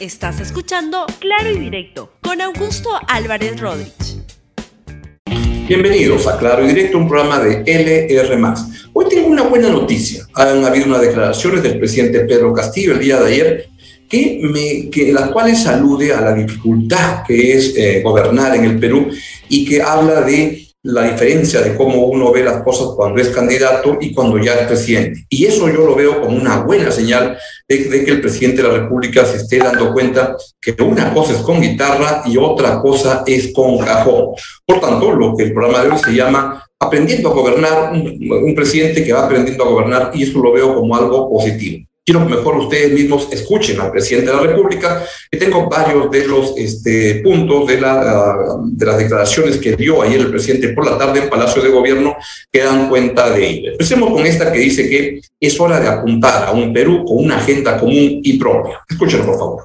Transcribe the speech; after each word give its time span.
Estás 0.00 0.38
escuchando 0.38 1.06
Claro 1.18 1.50
y 1.50 1.58
Directo 1.58 2.12
con 2.22 2.40
Augusto 2.40 2.88
Álvarez 3.08 3.58
Rodríguez. 3.58 4.18
Bienvenidos 5.66 6.28
a 6.28 6.38
Claro 6.38 6.64
y 6.64 6.68
Directo, 6.68 6.98
un 6.98 7.08
programa 7.08 7.40
de 7.40 7.64
LR. 7.66 8.54
Hoy 8.92 9.06
tengo 9.08 9.26
una 9.26 9.42
buena 9.42 9.70
noticia. 9.70 10.24
Han 10.34 10.64
habido 10.64 10.86
unas 10.86 11.00
declaraciones 11.00 11.64
del 11.64 11.80
presidente 11.80 12.20
Pedro 12.20 12.52
Castillo 12.52 12.92
el 12.92 13.00
día 13.00 13.18
de 13.18 13.26
ayer 13.26 13.68
que, 14.08 15.10
las 15.12 15.30
cuales 15.30 15.66
alude 15.66 16.12
a 16.12 16.20
la 16.20 16.32
dificultad 16.32 17.24
que 17.26 17.54
es 17.54 17.76
eh, 17.76 18.00
gobernar 18.00 18.54
en 18.54 18.66
el 18.66 18.78
Perú 18.78 19.08
y 19.48 19.64
que 19.64 19.82
habla 19.82 20.20
de 20.20 20.67
la 20.88 21.02
diferencia 21.02 21.60
de 21.60 21.76
cómo 21.76 22.06
uno 22.06 22.32
ve 22.32 22.42
las 22.42 22.62
cosas 22.62 22.88
cuando 22.96 23.20
es 23.20 23.28
candidato 23.28 23.98
y 24.00 24.14
cuando 24.14 24.38
ya 24.38 24.54
es 24.54 24.66
presidente. 24.66 25.26
Y 25.28 25.44
eso 25.44 25.68
yo 25.68 25.84
lo 25.84 25.94
veo 25.94 26.22
como 26.22 26.34
una 26.34 26.62
buena 26.62 26.90
señal 26.90 27.36
de, 27.68 28.04
que 28.04 28.10
el 28.10 28.22
presidente 28.22 28.62
de 28.62 28.68
la 28.68 28.74
República 28.74 29.26
se 29.26 29.36
esté 29.36 29.58
dando 29.58 29.92
cuenta 29.92 30.34
que 30.58 30.74
una 30.82 31.12
cosa 31.12 31.34
es 31.34 31.40
con 31.40 31.60
guitarra 31.60 32.22
y 32.24 32.38
otra 32.38 32.80
cosa 32.80 33.22
es 33.26 33.52
con 33.52 33.76
cajón. 33.78 34.28
Por 34.64 34.80
tanto, 34.80 35.12
lo 35.12 35.36
que 35.36 35.44
el 35.44 35.52
programa 35.52 35.84
de 35.84 35.90
hoy 35.90 35.98
se 35.98 36.14
llama 36.14 36.66
Aprendiendo 36.80 37.28
a 37.28 37.34
Gobernar, 37.34 37.92
un 37.92 38.54
presidente 38.54 39.04
que 39.04 39.12
va 39.12 39.26
aprendiendo 39.26 39.64
a 39.64 39.68
gobernar 39.68 40.10
y 40.14 40.22
eso 40.22 40.38
lo 40.38 40.52
veo 40.52 40.74
como 40.74 40.96
algo 40.96 41.30
positivo 41.30 41.87
quiero 42.08 42.26
que 42.26 42.36
mejor 42.36 42.56
ustedes 42.56 42.90
mismos 42.90 43.28
escuchen 43.30 43.78
al 43.80 43.90
presidente 43.90 44.30
de 44.30 44.36
la 44.36 44.42
República, 44.44 45.04
que 45.30 45.36
tengo 45.36 45.68
varios 45.68 46.10
de 46.10 46.26
los 46.26 46.54
este, 46.56 47.16
puntos 47.16 47.66
de, 47.66 47.78
la, 47.78 48.58
de 48.64 48.86
las 48.86 48.96
declaraciones 48.96 49.58
que 49.58 49.76
dio 49.76 50.00
ayer 50.00 50.20
el 50.20 50.30
presidente 50.30 50.70
por 50.70 50.86
la 50.86 50.96
tarde 50.96 51.24
en 51.24 51.28
Palacio 51.28 51.60
de 51.60 51.68
Gobierno 51.68 52.16
que 52.50 52.62
dan 52.62 52.88
cuenta 52.88 53.28
de 53.30 53.46
ello. 53.46 53.72
Empecemos 53.72 54.10
con 54.10 54.24
esta 54.24 54.50
que 54.50 54.58
dice 54.58 54.88
que 54.88 55.20
es 55.38 55.60
hora 55.60 55.80
de 55.80 55.88
apuntar 55.88 56.48
a 56.48 56.52
un 56.52 56.72
Perú 56.72 57.04
con 57.04 57.26
una 57.26 57.36
agenda 57.36 57.76
común 57.76 58.20
y 58.22 58.38
propia. 58.38 58.80
Escúchenlo, 58.88 59.26
por 59.26 59.38
favor. 59.38 59.64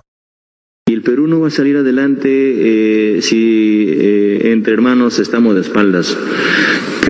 Y 0.86 0.94
el 0.96 1.02
Perú 1.02 1.28
no 1.28 1.40
va 1.40 1.48
a 1.48 1.52
salir 1.52 1.78
adelante 1.78 2.28
eh, 2.30 3.22
si 3.22 3.88
eh, 3.88 4.52
entre 4.52 4.74
hermanos 4.74 5.18
estamos 5.20 5.56
de 5.56 5.62
espaldas. 5.62 6.18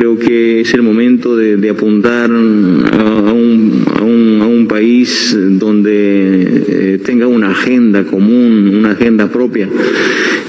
Creo 0.03 0.19
que 0.19 0.59
es 0.59 0.73
el 0.73 0.81
momento 0.81 1.37
de, 1.37 1.69
apuntar 1.69 2.29
a 2.29 2.33
un, 2.33 2.83
a, 2.91 3.31
un, 4.03 4.39
a 4.41 4.45
un, 4.45 4.67
país 4.67 5.33
donde 5.33 6.63
eh, 6.67 6.99
tenga 7.05 7.27
una 7.27 7.51
agenda 7.51 8.03
común, 8.03 8.75
una 8.75 8.91
agenda 8.91 9.31
propia. 9.31 9.69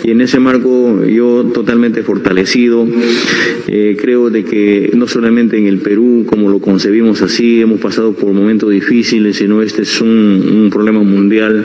Y 0.02 0.10
en 0.10 0.22
ese 0.22 0.40
marco 0.40 1.06
yo 1.06 1.44
totalmente 1.54 2.02
fortalecido, 2.02 2.84
creo 3.66 4.28
de 4.28 4.44
que 4.44 4.90
no 4.96 5.06
solamente 5.06 5.56
en 5.56 5.68
el 5.68 5.78
Perú, 5.78 6.26
como 6.26 6.50
lo 6.50 6.58
concebimos 6.58 7.22
así, 7.22 7.60
hemos 7.60 7.78
pasado 7.78 8.12
por 8.12 8.32
momentos 8.32 8.72
difíciles, 8.72 9.36
sino 9.36 9.62
este 9.62 9.82
es 9.82 10.00
un 10.00 10.68
problema 10.72 11.04
mundial, 11.04 11.64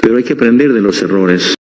pero 0.00 0.16
hay 0.16 0.24
que 0.24 0.32
aprender 0.32 0.72
de 0.72 0.80
los 0.80 1.02
errores. 1.02 1.57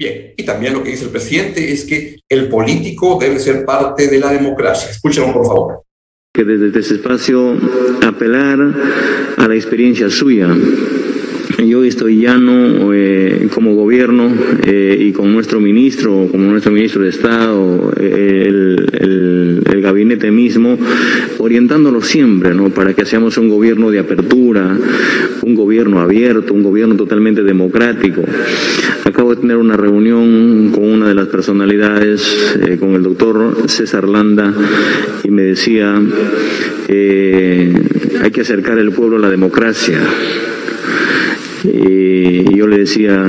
Bien, 0.00 0.32
y 0.34 0.42
también 0.44 0.72
lo 0.72 0.82
que 0.82 0.92
dice 0.92 1.04
el 1.04 1.10
presidente 1.10 1.70
es 1.70 1.84
que 1.84 2.20
el 2.26 2.48
político 2.48 3.18
debe 3.20 3.38
ser 3.38 3.66
parte 3.66 4.08
de 4.08 4.18
la 4.18 4.32
democracia. 4.32 4.88
Escúchenlo, 4.88 5.30
por 5.30 5.46
favor. 5.46 5.82
Que 6.32 6.42
desde 6.42 6.80
este 6.80 6.94
espacio 6.94 7.58
apelar 8.02 8.58
a 9.36 9.46
la 9.46 9.54
experiencia 9.54 10.08
suya, 10.08 10.48
yo 11.66 11.84
estoy 11.84 12.16
llano 12.16 12.92
eh, 12.94 13.48
como 13.52 13.74
gobierno 13.74 14.32
eh, 14.64 14.96
y 15.00 15.12
con 15.12 15.32
nuestro 15.32 15.60
ministro, 15.60 16.28
como 16.30 16.50
nuestro 16.50 16.72
ministro 16.72 17.02
de 17.02 17.10
Estado, 17.10 17.92
el, 17.98 18.86
el, 18.92 19.80
gabinete 19.80 20.30
mismo, 20.30 20.78
orientándolo 21.38 22.02
siempre, 22.02 22.54
¿no? 22.54 22.68
Para 22.68 22.92
que 22.92 23.06
seamos 23.06 23.38
un 23.38 23.48
gobierno 23.48 23.90
de 23.90 23.98
apertura, 23.98 24.76
un 25.42 25.54
gobierno 25.54 26.00
abierto, 26.00 26.52
un 26.52 26.62
gobierno 26.62 26.96
totalmente 26.96 27.42
democrático. 27.42 28.22
Acabo 29.04 29.34
de 29.34 29.40
tener 29.40 29.56
una 29.56 29.76
reunión 29.76 30.70
con 30.72 30.84
una 30.84 31.08
de 31.08 31.14
las 31.14 31.28
personalidades, 31.28 32.58
eh, 32.62 32.76
con 32.78 32.90
el 32.94 33.02
doctor 33.02 33.56
César 33.66 34.06
Landa, 34.06 34.52
y 35.24 35.30
me 35.30 35.42
decía, 35.42 35.94
hay 38.22 38.30
que 38.30 38.40
acercar 38.42 38.78
el 38.78 38.92
pueblo 38.92 39.16
a 39.16 39.20
la 39.20 39.30
democracia. 39.30 39.98
Y 41.64 42.56
yo 42.56 42.66
le 42.66 42.78
decía, 42.78 43.22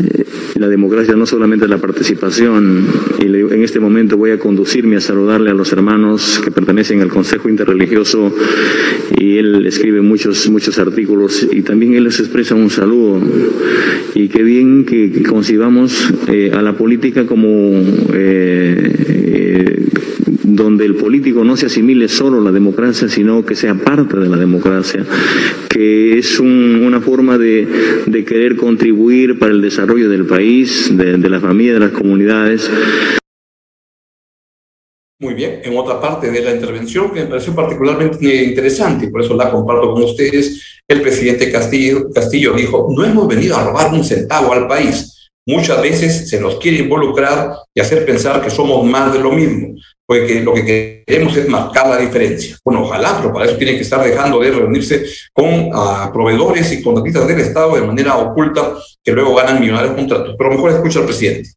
eh, 0.00 0.24
la 0.56 0.68
democracia 0.68 1.14
no 1.14 1.26
solamente 1.26 1.64
es 1.64 1.70
la 1.70 1.78
participación, 1.78 2.86
y 3.20 3.26
en 3.26 3.62
este 3.62 3.80
momento 3.80 4.16
voy 4.16 4.30
a 4.30 4.38
conducirme 4.38 4.96
a 4.96 5.00
saludarle 5.00 5.50
a 5.50 5.54
los 5.54 5.72
hermanos 5.72 6.40
que 6.42 6.50
pertenecen 6.50 7.00
al 7.00 7.08
Consejo 7.08 7.48
Interreligioso, 7.48 8.34
y 9.16 9.38
él 9.38 9.66
escribe 9.66 10.00
muchos, 10.00 10.48
muchos 10.50 10.78
artículos, 10.78 11.46
y 11.50 11.62
también 11.62 11.94
él 11.94 12.04
les 12.04 12.20
expresa 12.20 12.54
un 12.54 12.70
saludo, 12.70 13.20
y 14.14 14.28
qué 14.28 14.42
bien 14.42 14.84
que, 14.84 15.22
concibamos 15.22 16.12
eh, 16.28 16.52
a 16.54 16.62
la 16.62 16.76
política 16.76 17.26
como 17.26 17.48
eh, 18.12 19.84
donde 20.26 20.84
el 20.84 20.96
político 20.96 21.44
no 21.44 21.56
se 21.56 21.66
asimile 21.66 22.08
solo 22.08 22.38
a 22.38 22.44
la 22.44 22.52
democracia, 22.52 23.08
sino 23.08 23.44
que 23.44 23.54
sea 23.54 23.74
parte 23.74 24.16
de 24.16 24.28
la 24.28 24.36
democracia, 24.36 25.04
que 25.68 26.18
es 26.18 26.40
una 26.40 27.00
forma 27.00 27.38
de, 27.38 27.66
querer 28.26 28.56
contribuir 28.56 29.38
para 29.38 29.52
el 29.52 29.60
desarrollo 29.60 30.08
del 30.08 30.26
país, 30.26 30.96
de, 30.96 31.18
de 31.18 31.28
la 31.28 31.40
familia, 31.40 31.74
de 31.74 31.80
las 31.80 31.92
comunidades. 31.92 32.70
Muy 35.20 35.34
bien, 35.34 35.60
en 35.62 35.76
otra 35.76 36.00
parte 36.00 36.30
de 36.30 36.42
la 36.42 36.54
intervención 36.54 37.12
que 37.12 37.20
me 37.20 37.26
pareció 37.26 37.54
particularmente 37.54 38.44
interesante 38.44 39.06
y 39.06 39.10
por 39.10 39.22
eso 39.22 39.34
la 39.34 39.50
comparto 39.50 39.92
con 39.92 40.02
ustedes, 40.02 40.82
el 40.86 41.00
presidente 41.00 41.50
Castillo, 41.50 42.10
Castillo 42.12 42.52
dijo, 42.52 42.88
no 42.94 43.04
hemos 43.04 43.26
venido 43.28 43.56
a 43.56 43.64
robar 43.64 43.92
un 43.94 44.04
centavo 44.04 44.52
al 44.52 44.66
país, 44.66 45.23
Muchas 45.46 45.82
veces 45.82 46.30
se 46.30 46.40
nos 46.40 46.56
quiere 46.56 46.78
involucrar 46.78 47.52
y 47.74 47.80
hacer 47.80 48.06
pensar 48.06 48.40
que 48.40 48.48
somos 48.48 48.84
más 48.86 49.12
de 49.12 49.18
lo 49.18 49.30
mismo, 49.30 49.74
porque 50.06 50.40
lo 50.40 50.54
que 50.54 51.04
queremos 51.06 51.36
es 51.36 51.46
marcar 51.48 51.86
la 51.88 51.98
diferencia. 51.98 52.56
Bueno, 52.64 52.84
ojalá, 52.84 53.18
pero 53.18 53.32
para 53.32 53.44
eso 53.44 53.56
tiene 53.56 53.74
que 53.74 53.82
estar 53.82 54.02
dejando 54.02 54.40
de 54.40 54.50
reunirse 54.50 55.04
con 55.34 55.68
ah, 55.74 56.10
proveedores 56.12 56.72
y 56.72 56.82
contratistas 56.82 57.28
del 57.28 57.40
Estado 57.40 57.74
de 57.74 57.82
manera 57.82 58.16
oculta 58.16 58.74
que 59.02 59.12
luego 59.12 59.34
ganan 59.34 59.60
millonarios 59.60 59.94
contratos. 59.94 60.34
Pero 60.38 60.50
mejor 60.50 60.70
escucha 60.70 61.00
al 61.00 61.04
presidente. 61.06 61.50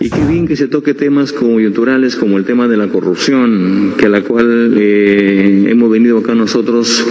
Y 0.00 0.10
qué 0.10 0.20
bien 0.24 0.46
que 0.46 0.56
se 0.56 0.68
toque 0.68 0.92
temas 0.92 1.32
coyunturales 1.32 2.16
como 2.16 2.36
el 2.36 2.44
tema 2.44 2.68
de 2.68 2.76
la 2.76 2.88
corrupción, 2.88 3.94
que 3.96 4.06
a 4.06 4.08
la 4.08 4.22
cual 4.22 4.74
eh, 4.76 5.66
hemos 5.68 5.90
venido 5.90 6.18
acá 6.18 6.34
nosotros, 6.34 7.04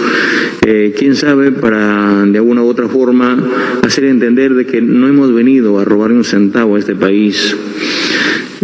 eh, 0.67 0.95
quién 0.97 1.15
sabe, 1.15 1.51
para 1.51 2.25
de 2.25 2.37
alguna 2.39 2.63
u 2.63 2.67
otra 2.67 2.87
forma 2.87 3.37
hacer 3.83 4.05
entender 4.05 4.55
de 4.55 4.65
que 4.65 4.81
no 4.81 5.07
hemos 5.07 5.31
venido 5.31 5.79
a 5.79 5.85
robar 5.85 6.11
un 6.11 6.23
centavo 6.23 6.75
a 6.75 6.79
este 6.79 6.95
país. 6.95 7.55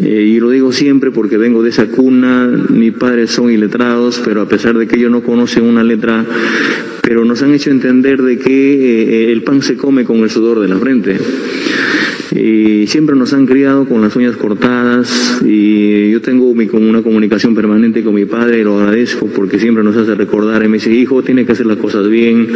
Eh, 0.01 0.33
y 0.33 0.39
lo 0.39 0.49
digo 0.49 0.71
siempre 0.71 1.11
porque 1.11 1.37
vengo 1.37 1.61
de 1.61 1.69
esa 1.69 1.85
cuna, 1.87 2.47
mis 2.69 2.93
padres 2.93 3.29
son 3.29 3.51
iletrados, 3.51 4.19
pero 4.25 4.41
a 4.41 4.49
pesar 4.49 4.77
de 4.77 4.87
que 4.87 4.97
ellos 4.97 5.11
no 5.11 5.21
conocen 5.21 5.63
una 5.63 5.83
letra, 5.83 6.25
pero 7.03 7.23
nos 7.23 7.43
han 7.43 7.53
hecho 7.53 7.69
entender 7.69 8.21
de 8.23 8.39
que 8.39 9.31
el 9.31 9.43
pan 9.43 9.61
se 9.61 9.77
come 9.77 10.03
con 10.03 10.17
el 10.21 10.29
sudor 10.31 10.59
de 10.59 10.67
la 10.67 10.77
frente 10.77 11.19
y 12.31 12.87
siempre 12.87 13.15
nos 13.15 13.33
han 13.33 13.45
criado 13.45 13.85
con 13.85 14.01
las 14.01 14.15
uñas 14.15 14.37
cortadas 14.37 15.41
y 15.45 16.11
yo 16.11 16.21
tengo 16.21 16.53
mi, 16.53 16.67
una 16.71 17.01
comunicación 17.01 17.55
permanente 17.55 18.03
con 18.03 18.15
mi 18.15 18.25
padre 18.25 18.59
y 18.59 18.63
lo 18.63 18.79
agradezco 18.79 19.27
porque 19.27 19.59
siempre 19.59 19.83
nos 19.83 19.97
hace 19.97 20.15
recordar 20.15 20.63
y 20.63 20.67
me 20.67 20.77
dice, 20.77 20.91
hijo, 20.91 21.23
tiene 21.23 21.45
que 21.45 21.51
hacer 21.51 21.65
las 21.65 21.77
cosas 21.77 22.07
bien, 22.07 22.47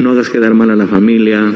no 0.00 0.10
hagas 0.10 0.30
quedar 0.30 0.54
mal 0.54 0.70
a 0.70 0.76
la 0.76 0.86
familia 0.86 1.52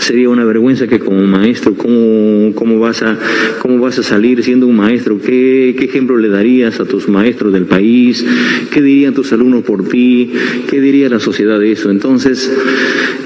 sería 0.00 0.28
una 0.28 0.44
vergüenza 0.44 0.86
que 0.86 0.98
como 0.98 1.22
maestro, 1.22 1.74
¿cómo, 1.74 2.54
cómo, 2.54 2.78
vas, 2.78 3.02
a, 3.02 3.18
cómo 3.60 3.78
vas 3.78 3.98
a 3.98 4.02
salir 4.02 4.42
siendo 4.42 4.66
un 4.66 4.76
maestro? 4.76 5.18
¿Qué, 5.20 5.74
¿Qué 5.78 5.84
ejemplo 5.86 6.16
le 6.16 6.28
darías 6.28 6.80
a 6.80 6.84
tus 6.84 7.08
maestros 7.08 7.52
del 7.52 7.64
país? 7.64 8.24
¿Qué 8.70 8.82
dirían 8.82 9.14
tus 9.14 9.32
alumnos 9.32 9.64
por 9.64 9.88
ti? 9.88 10.32
¿Qué 10.68 10.80
diría 10.80 11.08
la 11.08 11.20
sociedad 11.20 11.58
de 11.58 11.72
eso? 11.72 11.90
Entonces, 11.90 12.52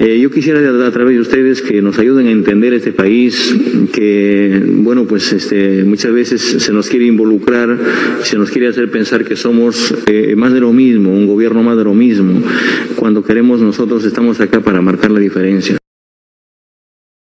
eh, 0.00 0.18
yo 0.20 0.30
quisiera 0.30 0.60
a, 0.86 0.90
través 0.90 1.14
de 1.14 1.20
ustedes 1.20 1.62
que 1.62 1.82
nos 1.82 1.98
ayuden 1.98 2.26
a 2.26 2.30
entender 2.30 2.72
este 2.72 2.92
país, 2.92 3.54
que, 3.92 4.62
bueno, 4.66 5.04
pues 5.04 5.32
este, 5.32 5.84
muchas 5.84 6.12
veces 6.12 6.40
se 6.40 6.72
nos 6.72 6.88
quiere 6.88 7.06
involucrar, 7.06 7.76
se 8.22 8.38
nos 8.38 8.50
quiere 8.50 8.68
hacer 8.68 8.90
pensar 8.90 9.24
que 9.24 9.36
somos 9.36 9.94
eh, 10.06 10.34
más 10.36 10.52
de 10.52 10.60
lo 10.60 10.72
mismo, 10.72 11.12
un 11.12 11.26
gobierno 11.26 11.62
más 11.62 11.76
de 11.76 11.84
lo 11.84 11.94
mismo, 11.94 12.42
cuando 12.96 13.22
queremos 13.22 13.60
nosotros 13.60 14.04
estamos 14.04 14.40
acá 14.40 14.60
para 14.60 14.80
marcar 14.80 15.10
la 15.10 15.20
diferencia. 15.20 15.79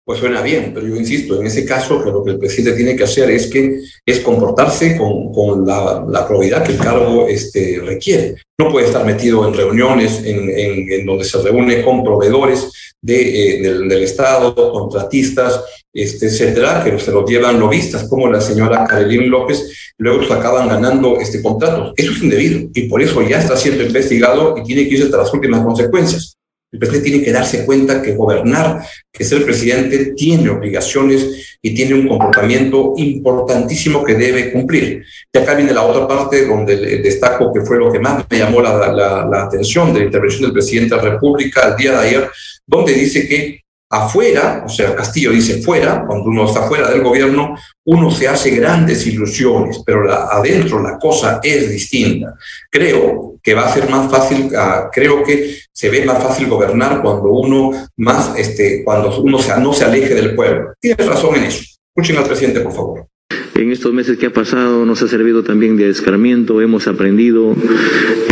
Pues 0.04 0.18
suena 0.18 0.42
bien, 0.42 0.72
pero 0.74 0.84
yo 0.84 0.96
insisto, 0.96 1.40
en 1.40 1.46
ese 1.46 1.64
caso 1.64 2.02
lo 2.02 2.24
que 2.24 2.32
el 2.32 2.38
presidente 2.38 2.76
tiene 2.76 2.96
que 2.96 3.04
hacer 3.04 3.30
es 3.30 3.46
que 3.46 3.82
es 4.04 4.18
comportarse 4.18 4.96
con, 4.96 5.32
con 5.32 5.64
la, 5.64 6.04
la, 6.08 6.26
probidad 6.26 6.64
que 6.64 6.72
el 6.72 6.78
cargo 6.78 7.28
este, 7.28 7.80
requiere. 7.80 8.34
No 8.58 8.68
puede 8.72 8.86
estar 8.86 9.06
metido 9.06 9.46
en 9.46 9.54
reuniones 9.54 10.24
en, 10.24 10.50
en, 10.50 11.06
donde 11.06 11.24
se 11.24 11.40
reúne 11.40 11.84
con 11.84 12.02
proveedores 12.02 12.94
de, 13.00 13.58
eh, 13.58 13.62
del, 13.62 14.02
Estado, 14.02 14.52
contratistas, 14.72 15.62
este, 15.92 16.26
etcétera, 16.26 16.82
que 16.82 16.98
se 16.98 17.12
los 17.12 17.30
llevan 17.30 17.60
lobistas, 17.60 18.08
como 18.08 18.28
la 18.28 18.40
señora 18.40 18.84
Carolín 18.84 19.30
López, 19.30 19.92
luego 19.98 20.24
se 20.24 20.32
acaban 20.32 20.66
ganando 20.66 21.20
este, 21.20 21.40
contratos. 21.40 21.94
Eso 21.96 22.10
es 22.10 22.22
indebido 22.24 22.68
y 22.74 22.88
por 22.88 23.00
eso 23.00 23.22
ya 23.22 23.38
está 23.38 23.56
siendo 23.56 23.84
investigado 23.84 24.56
y 24.58 24.64
tiene 24.64 24.88
que 24.88 24.94
irse 24.94 25.04
hasta 25.04 25.18
las 25.18 25.32
últimas 25.32 25.64
consecuencias. 25.64 26.36
El 26.72 26.78
presidente 26.78 27.10
tiene 27.10 27.24
que 27.24 27.32
darse 27.32 27.66
cuenta 27.66 28.00
que 28.00 28.14
gobernar, 28.14 28.82
que 29.12 29.24
ser 29.24 29.44
presidente, 29.44 30.14
tiene 30.16 30.48
obligaciones 30.48 31.58
y 31.60 31.74
tiene 31.74 31.94
un 31.94 32.08
comportamiento 32.08 32.94
importantísimo 32.96 34.02
que 34.02 34.14
debe 34.14 34.50
cumplir. 34.50 35.04
Y 35.32 35.38
acá 35.38 35.54
viene 35.54 35.74
la 35.74 35.82
otra 35.82 36.08
parte 36.08 36.46
donde 36.46 36.76
destaco 37.02 37.52
que 37.52 37.60
fue 37.60 37.78
lo 37.78 37.92
que 37.92 37.98
más 37.98 38.24
me 38.28 38.38
llamó 38.38 38.62
la, 38.62 38.90
la, 38.90 39.26
la 39.26 39.42
atención 39.42 39.92
de 39.92 40.00
la 40.00 40.06
intervención 40.06 40.44
del 40.44 40.52
presidente 40.52 40.96
de 40.96 41.02
la 41.02 41.10
República 41.10 41.68
el 41.68 41.76
día 41.76 41.92
de 41.92 42.08
ayer, 42.08 42.30
donde 42.66 42.94
dice 42.94 43.28
que 43.28 43.61
afuera, 43.92 44.62
o 44.64 44.70
sea, 44.70 44.96
Castillo 44.96 45.30
dice 45.32 45.60
fuera, 45.60 46.04
cuando 46.06 46.30
uno 46.30 46.46
está 46.46 46.62
fuera 46.62 46.88
del 46.88 47.02
gobierno, 47.02 47.54
uno 47.84 48.10
se 48.10 48.26
hace 48.26 48.50
grandes 48.52 49.06
ilusiones, 49.06 49.82
pero 49.84 50.10
adentro 50.10 50.82
la 50.82 50.98
cosa 50.98 51.40
es 51.42 51.70
distinta. 51.70 52.34
Creo 52.70 53.34
que 53.42 53.52
va 53.52 53.66
a 53.66 53.72
ser 53.72 53.90
más 53.90 54.10
fácil, 54.10 54.46
uh, 54.46 54.88
creo 54.90 55.22
que 55.22 55.58
se 55.70 55.90
ve 55.90 56.06
más 56.06 56.22
fácil 56.22 56.48
gobernar 56.48 57.02
cuando 57.02 57.28
uno 57.32 57.70
más, 57.96 58.32
este, 58.38 58.82
cuando 58.82 59.20
uno 59.20 59.38
se, 59.38 59.60
no 59.60 59.74
se 59.74 59.84
aleje 59.84 60.14
del 60.14 60.34
pueblo. 60.34 60.72
Tienes 60.80 61.06
razón 61.06 61.36
en 61.36 61.44
eso. 61.44 61.62
Escuchen 61.94 62.16
al 62.16 62.24
presidente, 62.24 62.60
por 62.60 62.72
favor. 62.72 63.06
En 63.54 63.70
estos 63.70 63.92
meses 63.92 64.18
que 64.18 64.26
ha 64.26 64.32
pasado 64.32 64.84
nos 64.86 65.02
ha 65.02 65.08
servido 65.08 65.42
también 65.42 65.76
de 65.76 65.88
escarmiento, 65.88 66.60
hemos 66.60 66.86
aprendido 66.86 67.54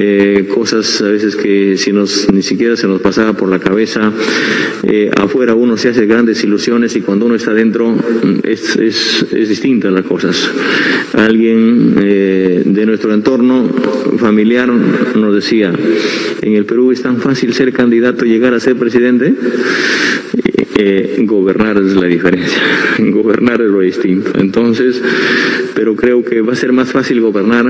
eh, 0.00 0.48
cosas 0.52 1.00
a 1.02 1.08
veces 1.08 1.36
que 1.36 1.76
si 1.76 1.92
nos, 1.92 2.32
ni 2.32 2.42
siquiera 2.42 2.76
se 2.76 2.88
nos 2.88 3.00
pasaba 3.00 3.34
por 3.34 3.48
la 3.48 3.58
cabeza. 3.58 4.12
Eh, 4.82 5.10
afuera 5.16 5.54
uno 5.54 5.76
se 5.76 5.90
hace 5.90 6.06
grandes 6.06 6.42
ilusiones 6.42 6.96
y 6.96 7.02
cuando 7.02 7.26
uno 7.26 7.34
está 7.34 7.52
dentro 7.52 7.90
mm, 7.90 8.40
es, 8.44 8.76
es, 8.76 9.26
es 9.30 9.48
distinta 9.48 9.90
las 9.90 10.06
cosas. 10.06 10.50
Alguien 11.12 11.96
eh, 12.02 12.62
de 12.64 12.86
nuestro 12.86 13.12
entorno 13.12 13.68
familiar 14.18 14.68
nos 14.68 15.34
decía, 15.34 15.72
en 16.42 16.54
el 16.54 16.64
Perú 16.64 16.92
es 16.92 17.02
tan 17.02 17.18
fácil 17.18 17.52
ser 17.52 17.72
candidato 17.72 18.24
y 18.24 18.30
llegar 18.30 18.54
a 18.54 18.60
ser 18.60 18.76
presidente. 18.76 19.34
Gobernar 21.26 21.76
es 21.78 21.94
la 21.94 22.06
diferencia, 22.06 22.58
gobernar 22.98 23.60
es 23.60 23.68
lo 23.68 23.80
distinto. 23.80 24.32
Entonces, 24.38 25.02
pero 25.74 25.96
creo 25.96 26.24
que 26.24 26.40
va 26.40 26.52
a 26.52 26.56
ser 26.56 26.72
más 26.72 26.90
fácil 26.90 27.20
gobernar 27.20 27.66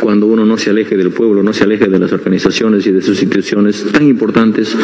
cuando 0.00 0.26
uno 0.26 0.44
no 0.44 0.56
se 0.56 0.70
aleje 0.70 0.96
del 0.96 1.10
pueblo, 1.10 1.42
no 1.42 1.52
se 1.52 1.64
aleje 1.64 1.86
de 1.86 1.98
las 1.98 2.12
organizaciones 2.12 2.86
y 2.86 2.92
de 2.92 3.02
sus 3.02 3.22
instituciones 3.22 3.84
tan 3.92 4.06
importantes 4.06 4.76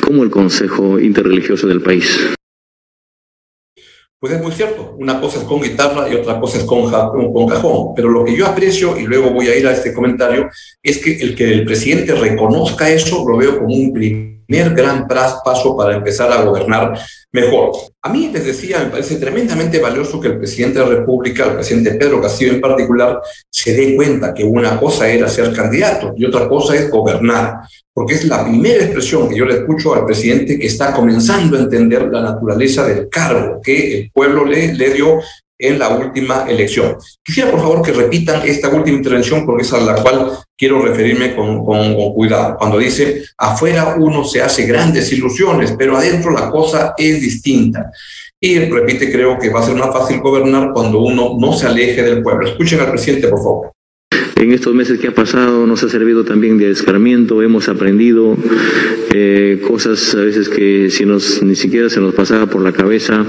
como 0.00 0.22
el 0.22 0.30
Consejo 0.30 0.98
Interreligioso 0.98 1.66
del 1.66 1.80
país. 1.80 2.30
Pues 4.20 4.34
es 4.34 4.42
muy 4.42 4.52
cierto, 4.52 4.96
una 4.98 5.18
cosa 5.18 5.38
es 5.38 5.44
con 5.44 5.62
guitarra 5.62 6.06
y 6.06 6.14
otra 6.14 6.38
cosa 6.38 6.58
es 6.58 6.64
con, 6.64 6.90
cajón, 6.90 7.94
pero 7.96 8.10
lo 8.10 8.22
que 8.22 8.36
yo 8.36 8.46
aprecio, 8.46 8.98
y 8.98 9.06
luego 9.06 9.30
voy 9.30 9.46
a 9.48 9.56
ir 9.56 9.66
a 9.66 9.72
este 9.72 9.94
comentario, 9.94 10.50
es 10.82 10.98
que 10.98 11.16
el 11.22 11.34
que 11.34 11.50
el 11.50 11.64
presidente 11.64 12.14
reconozca 12.14 12.90
eso 12.90 13.24
lo 13.26 13.38
veo 13.38 13.58
como 13.58 13.74
un 13.74 13.94
primer 14.50 14.74
gran 14.74 15.06
paso 15.06 15.76
para 15.76 15.96
empezar 15.96 16.32
a 16.32 16.42
gobernar 16.42 16.98
mejor. 17.32 17.70
A 18.02 18.08
mí, 18.08 18.30
les 18.32 18.44
decía, 18.44 18.80
me 18.80 18.90
parece 18.90 19.16
tremendamente 19.16 19.78
valioso 19.78 20.20
que 20.20 20.28
el 20.28 20.38
presidente 20.38 20.80
de 20.80 20.86
la 20.86 20.96
República, 20.96 21.44
el 21.44 21.54
presidente 21.54 21.92
Pedro 21.92 22.20
Castillo 22.20 22.54
en 22.54 22.60
particular, 22.60 23.20
se 23.48 23.74
dé 23.74 23.94
cuenta 23.94 24.34
que 24.34 24.42
una 24.42 24.78
cosa 24.78 25.08
era 25.08 25.28
ser 25.28 25.52
candidato 25.52 26.14
y 26.16 26.24
otra 26.24 26.48
cosa 26.48 26.74
es 26.74 26.90
gobernar 26.90 27.60
porque 27.92 28.14
es 28.14 28.24
la 28.24 28.44
primera 28.44 28.84
expresión 28.84 29.28
que 29.28 29.36
yo 29.36 29.44
le 29.44 29.58
escucho 29.58 29.94
al 29.94 30.06
presidente 30.06 30.58
que 30.58 30.66
está 30.66 30.92
comenzando 30.92 31.56
a 31.56 31.60
entender 31.60 32.08
la 32.10 32.22
naturaleza 32.22 32.86
del 32.86 33.08
cargo 33.08 33.60
que 33.62 33.98
el 33.98 34.10
pueblo 34.10 34.44
le, 34.44 34.74
le 34.74 34.90
dio 34.90 35.20
en 35.60 35.78
la 35.78 35.90
última 35.90 36.46
elección. 36.48 36.96
Quisiera, 37.22 37.50
por 37.50 37.60
favor, 37.60 37.82
que 37.82 37.92
repitan 37.92 38.42
esta 38.44 38.68
última 38.68 38.96
intervención 38.96 39.44
porque 39.44 39.62
es 39.62 39.72
a 39.72 39.80
la 39.80 40.02
cual 40.02 40.32
quiero 40.56 40.82
referirme 40.82 41.36
con, 41.36 41.64
con, 41.64 41.94
cuidado. 42.14 42.56
Cuando 42.58 42.78
dice, 42.78 43.24
afuera 43.36 43.96
uno 43.98 44.24
se 44.24 44.42
hace 44.42 44.66
grandes 44.66 45.12
ilusiones, 45.12 45.74
pero 45.78 45.96
adentro 45.96 46.30
la 46.30 46.50
cosa 46.50 46.94
es 46.96 47.20
distinta. 47.20 47.90
Y 48.40 48.58
repite, 48.58 49.12
creo 49.12 49.38
que 49.38 49.50
va 49.50 49.60
a 49.60 49.66
ser 49.66 49.74
más 49.74 49.92
fácil 49.92 50.20
gobernar 50.20 50.70
cuando 50.72 51.00
uno 51.00 51.36
no 51.38 51.52
se 51.52 51.66
aleje 51.66 52.02
del 52.02 52.22
pueblo. 52.22 52.48
Escuchen 52.48 52.80
al 52.80 52.90
presidente, 52.90 53.28
por 53.28 53.38
favor. 53.38 53.72
En 54.40 54.52
estos 54.52 54.74
meses 54.74 54.98
que 54.98 55.08
ha 55.08 55.14
pasado 55.14 55.66
nos 55.66 55.82
ha 55.82 55.90
servido 55.90 56.24
también 56.24 56.56
de 56.56 56.70
escarmiento, 56.70 57.42
hemos 57.42 57.68
aprendido 57.68 58.38
eh, 59.12 59.60
cosas 59.68 60.14
a 60.14 60.22
veces 60.22 60.48
que 60.48 60.88
si 60.88 61.04
nos, 61.04 61.42
ni 61.42 61.54
siquiera 61.54 61.90
se 61.90 62.00
nos 62.00 62.14
pasaba 62.14 62.46
por 62.46 62.62
la 62.62 62.72
cabeza. 62.72 63.26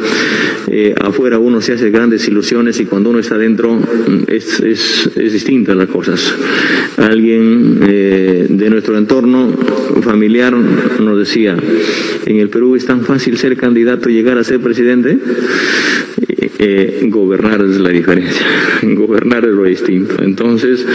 Eh, 0.70 0.96
afuera 1.02 1.38
uno 1.38 1.60
se 1.60 1.74
hace 1.74 1.90
grandes 1.90 2.26
ilusiones 2.30 2.80
y 2.80 2.86
cuando 2.86 3.10
uno 3.10 3.20
está 3.20 3.38
dentro 3.38 3.74
mm, 3.74 4.24
es, 4.28 4.62
es, 4.62 5.12
es 5.18 5.34
distinta 5.34 5.76
las 5.76 5.90
cosas. 5.90 6.34
Alguien 6.96 7.82
eh, 7.90 8.46
de 8.50 8.70
nuestro 8.70 8.98
entorno 8.98 9.52
familiar 10.02 10.54
nos 10.54 11.20
decía, 11.20 11.58
en 12.26 12.38
el 12.38 12.48
Perú 12.48 12.78
es 12.78 12.86
tan 12.86 13.02
fácil 13.02 13.38
ser 13.38 13.58
candidato 13.58 14.10
y 14.10 14.14
llegar 14.14 14.38
a 14.38 14.46
ser 14.46 14.62
presidente. 14.62 15.20
Eh, 16.64 17.08
gobernar 17.10 17.60
es 17.62 17.80
la 17.80 17.90
diferencia, 17.90 18.46
gobernar 18.84 19.46
es 19.46 19.50
lo 19.50 19.64
distinto. 19.64 20.22
Entonces, 20.22 20.86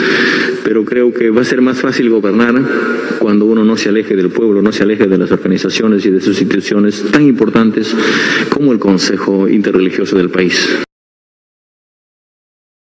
pero 0.63 0.85
creo 0.85 1.13
que 1.13 1.31
va 1.31 1.41
a 1.41 1.45
ser 1.45 1.61
más 1.61 1.81
fácil 1.81 2.09
gobernar 2.09 2.55
cuando 3.19 3.47
uno 3.47 3.65
no 3.65 3.77
se 3.77 3.89
aleje 3.89 4.15
del 4.15 4.31
pueblo, 4.31 4.63
no 4.63 4.71
se 4.71 4.85
aleje 4.85 5.09
de 5.09 5.19
las 5.19 5.33
organizaciones 5.33 6.07
y 6.07 6.11
de 6.11 6.21
sus 6.21 6.41
instituciones 6.41 7.05
tan 7.11 7.27
importantes 7.27 7.93
como 8.49 8.71
el 8.71 8.79
Consejo 8.79 9.49
Interreligioso 9.49 10.17
del 10.17 10.31
país. 10.31 10.85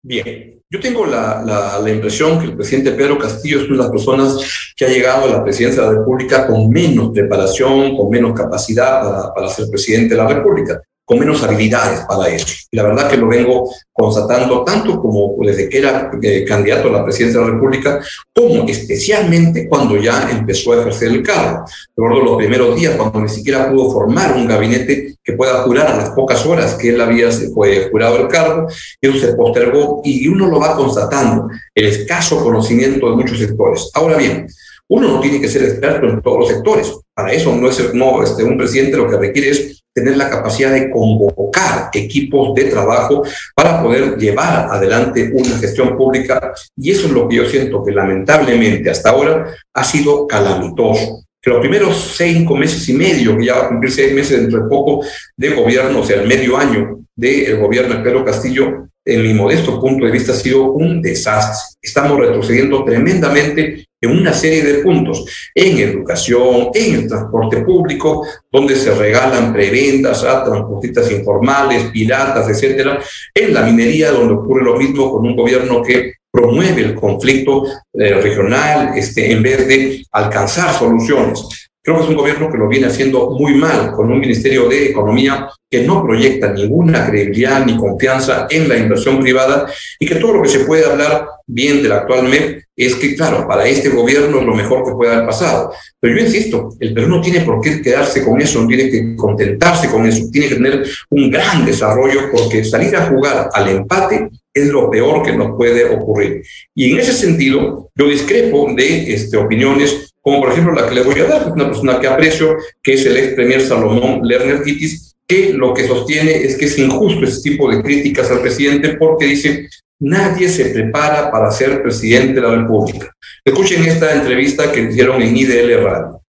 Bien, 0.03 0.61
yo 0.69 0.79
tengo 0.79 1.07
la, 1.07 1.81
la, 1.83 1.91
impresión 1.91 2.39
que 2.39 2.45
el 2.45 2.57
presidente 2.57 2.93
Pedro 2.93 3.17
Castillo 3.17 3.61
es 3.61 3.69
una 3.69 3.79
de 3.79 3.83
las 3.85 3.91
personas 3.91 4.75
que 4.77 4.85
ha 4.85 4.89
llegado 4.91 5.25
a 5.25 5.39
la 5.39 5.43
presidencia 5.43 5.81
de 5.81 5.93
la 5.93 5.99
República 6.01 6.47
con 6.47 6.69
menos 6.69 7.11
preparación, 7.15 7.97
con 7.97 8.11
menos 8.11 8.39
capacidad 8.39 9.01
para, 9.01 9.33
para 9.33 9.49
ser 9.49 9.65
presidente 9.71 10.15
de 10.15 10.23
la 10.23 10.29
República 10.29 10.83
con 11.07 11.21
menos 11.21 11.43
habilidades 11.45 12.01
para 12.01 12.29
eso. 12.29 12.49
Y 12.71 12.77
la 12.77 12.83
verdad 12.83 13.09
que 13.09 13.17
lo 13.17 13.29
vengo 13.29 13.71
constatando 13.93 14.65
tanto 14.65 15.01
como 15.01 15.37
desde 15.39 15.69
que 15.69 15.79
era 15.79 16.11
eh, 16.21 16.45
candidato 16.45 16.89
a 16.89 16.93
la 16.93 17.05
presidencia 17.05 17.41
de 17.41 17.47
la 17.47 17.53
República, 17.53 18.01
como 18.35 18.69
especialmente 18.69 19.69
cuando 19.69 19.97
ya 19.97 20.29
empezó 20.31 20.73
a 20.73 20.81
ejercer 20.81 21.13
el 21.13 21.23
cargo. 21.23 21.65
Recuerdo 21.97 22.25
los 22.25 22.37
primeros 22.37 22.77
días 22.77 22.97
cuando 22.97 23.21
ni 23.21 23.29
siquiera 23.29 23.71
pudo 23.71 23.93
formar 23.93 24.35
un 24.37 24.49
gabinete 24.49 25.15
que 25.23 25.33
pueda 25.35 25.63
jurar 25.63 25.87
a 25.87 25.97
las 25.97 26.11
pocas 26.11 26.45
horas 26.45 26.75
que 26.75 26.89
él 26.89 27.01
había 27.01 27.29
pues, 27.55 27.89
jurado 27.91 28.19
el 28.19 28.29
cargo, 28.29 28.67
y 29.01 29.09
eso 29.09 29.19
se 29.19 29.35
postergó 29.35 30.03
y 30.05 30.27
uno 30.27 30.49
lo 30.49 30.59
va 30.59 30.75
constatando, 30.75 31.49
el 31.73 31.87
escaso 31.87 32.43
conocimiento 32.43 33.09
de 33.11 33.17
muchos 33.17 33.39
sectores. 33.39 33.91
Ahora 33.95 34.17
bien, 34.17 34.49
uno 34.89 35.09
no 35.09 35.21
tiene 35.21 35.41
que 35.41 35.49
ser 35.49 35.63
experto 35.65 36.07
en 36.07 36.21
todos 36.21 36.39
los 36.39 36.49
sectores. 36.49 36.93
Para 37.15 37.33
eso 37.33 37.55
no 37.55 37.69
es 37.69 37.95
no, 37.95 38.23
este, 38.23 38.45
un 38.45 38.57
presidente 38.57 38.97
lo 38.97 39.09
que 39.09 39.17
requiere 39.17 39.51
es 39.51 39.83
tener 39.93 40.17
la 40.17 40.29
capacidad 40.29 40.73
de 40.73 40.91
convocar 40.91 41.89
equipos 41.95 42.55
de 42.55 42.65
trabajo 42.65 43.23
para 43.55 43.83
poder 43.83 44.17
llevar 44.19 44.69
adelante 44.71 45.31
una 45.33 45.57
gestión 45.59 45.97
pública. 45.97 46.53
Y 46.77 46.91
eso 46.91 47.07
es 47.07 47.13
lo 47.13 47.27
que 47.27 47.37
yo 47.37 47.47
siento 47.47 47.83
que 47.83 47.93
lamentablemente 47.93 48.91
hasta 48.91 49.11
ahora 49.11 49.55
ha 49.73 49.85
sido 49.85 50.27
calamitoso. 50.27 51.25
Que 51.41 51.51
los 51.51 51.61
primeros 51.61 52.15
cinco 52.17 52.57
meses 52.57 52.89
y 52.89 52.93
medio, 52.93 53.39
que 53.39 53.47
ya 53.47 53.55
va 53.55 53.65
a 53.65 53.69
cumplir 53.69 53.93
seis 53.93 54.13
meses 54.13 54.41
dentro 54.41 54.63
de 54.63 54.69
poco 54.69 55.05
de 55.37 55.51
gobierno, 55.51 56.01
o 56.01 56.05
sea, 56.05 56.21
el 56.21 56.29
medio 56.29 56.59
año 56.59 57.01
del 57.15 57.59
gobierno 57.59 57.95
de 57.95 58.03
Pedro 58.03 58.25
Castillo, 58.25 58.89
en 59.05 59.23
mi 59.23 59.33
modesto 59.33 59.81
punto 59.81 60.05
de 60.05 60.13
vista, 60.13 60.33
ha 60.33 60.35
sido 60.35 60.73
un 60.73 61.01
desastre. 61.01 61.79
Estamos 61.81 62.19
retrocediendo 62.19 62.85
tremendamente 62.85 63.86
en 64.01 64.11
una 64.11 64.33
serie 64.33 64.63
de 64.63 64.83
puntos, 64.83 65.25
en 65.55 65.79
educación, 65.79 66.69
en 66.75 66.95
el 66.95 67.09
transporte 67.09 67.63
público, 67.63 68.27
donde 68.51 68.77
se 68.77 68.95
regalan 68.95 69.53
prebendas 69.53 70.23
a 70.25 70.45
transportistas 70.45 71.11
informales, 71.11 71.91
piratas, 71.91 72.49
etcétera, 72.49 73.01
en 73.35 73.55
la 73.55 73.63
minería, 73.63 74.13
donde 74.13 74.35
ocurre 74.35 74.65
lo 74.65 74.77
mismo 74.77 75.11
con 75.11 75.27
un 75.27 75.37
gobierno 75.37 75.83
que 75.83 76.13
promueve 76.31 76.83
el 76.83 76.95
conflicto 76.95 77.65
eh, 77.95 78.15
regional 78.21 78.93
este, 78.97 79.33
en 79.33 79.43
vez 79.43 79.67
de 79.67 80.05
alcanzar 80.13 80.75
soluciones. 80.75 81.66
Creo 81.87 81.99
que 81.99 82.03
es 82.03 82.11
un 82.11 82.17
gobierno 82.17 82.51
que 82.51 82.59
lo 82.59 82.67
viene 82.67 82.89
haciendo 82.89 83.31
muy 83.31 83.55
mal, 83.55 83.93
con 83.93 84.11
un 84.11 84.19
Ministerio 84.19 84.69
de 84.69 84.87
Economía 84.87 85.49
que 85.71 85.85
no 85.85 86.03
proyecta 86.03 86.53
ninguna 86.53 87.07
credibilidad 87.07 87.65
ni 87.65 87.77
confianza 87.77 88.49
en 88.51 88.69
la 88.69 88.77
inversión 88.77 89.21
privada 89.21 89.71
y 90.01 90.05
que 90.05 90.17
todo 90.17 90.33
lo 90.33 90.43
que 90.43 90.49
se 90.49 90.65
puede 90.65 90.85
hablar 90.85 91.29
bien 91.47 91.85
del 91.85 91.93
actual 91.93 92.29
MEP 92.29 92.65
es 92.75 92.97
que, 92.97 93.15
claro, 93.15 93.47
para 93.47 93.69
este 93.69 93.91
gobierno 93.91 94.41
es 94.41 94.47
lo 94.47 94.57
mejor 94.57 94.85
que 94.85 94.97
puede 94.97 95.15
haber 95.15 95.27
pasado. 95.27 95.73
Pero 96.01 96.17
yo 96.17 96.25
insisto, 96.25 96.71
el 96.81 96.93
Perú 96.93 97.07
no 97.07 97.21
tiene 97.21 97.43
por 97.43 97.61
qué 97.61 97.81
quedarse 97.81 98.25
con 98.25 98.41
eso, 98.41 98.61
no 98.61 98.67
tiene 98.67 98.91
que 98.91 99.15
contentarse 99.15 99.89
con 99.89 100.07
eso, 100.07 100.25
tiene 100.33 100.49
que 100.49 100.55
tener 100.57 100.85
un 101.11 101.31
gran 101.31 101.65
desarrollo 101.65 102.33
porque 102.33 102.65
salir 102.65 102.97
a 102.97 103.07
jugar 103.07 103.49
al 103.53 103.69
empate 103.69 104.29
es 104.53 104.67
lo 104.69 104.91
peor 104.91 105.23
que 105.23 105.37
nos 105.37 105.57
puede 105.57 105.85
ocurrir. 105.95 106.43
Y 106.75 106.91
en 106.91 106.99
ese 106.99 107.13
sentido, 107.13 107.91
yo 107.95 108.09
discrepo 108.09 108.73
de 108.75 109.15
este, 109.15 109.37
opiniones 109.37 110.15
como 110.27 110.41
por 110.41 110.51
ejemplo 110.51 110.75
la 110.75 110.89
que 110.89 110.95
le 110.97 111.03
voy 111.03 111.21
a 111.21 111.25
dar, 111.27 111.53
una 111.53 111.67
persona 111.67 112.01
que 112.01 112.09
aprecio, 112.09 112.57
que 112.83 112.95
es 112.95 113.07
el 113.07 113.17
ex 113.17 113.35
premier 113.35 113.61
Salomón 113.61 114.23
Lerner 114.25 114.61
Titis, 114.65 115.15
que 115.25 115.53
lo 115.53 115.73
que 115.73 115.87
sostiene 115.87 116.33
es 116.43 116.57
que 116.57 116.65
es 116.65 116.77
injusto 116.81 117.25
ese 117.25 117.43
tipo 117.43 117.71
de 117.71 117.81
críticas 117.81 118.29
al 118.33 118.41
presidente 118.41 118.97
porque 118.97 119.27
dice, 119.27 119.69
nadie 120.01 120.49
se 120.49 120.71
prepara 120.71 121.31
para 121.31 121.53
ser 121.53 121.81
presidente 121.81 122.41
de 122.41 122.41
la 122.41 122.57
República. 122.57 123.09
Escuchen 123.45 123.85
esta 123.85 124.17
entrevista 124.17 124.73
que 124.73 124.81
hicieron 124.81 125.23
en 125.23 125.37
IDL 125.37 125.85
Radio. 125.85 126.21